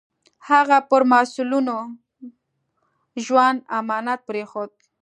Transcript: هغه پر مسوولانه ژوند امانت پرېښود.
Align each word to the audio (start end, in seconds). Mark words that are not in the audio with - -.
هغه 0.49 0.77
پر 0.89 1.01
مسوولانه 1.11 1.77
ژوند 3.25 3.59
امانت 3.79 4.19
پرېښود. 4.29 4.71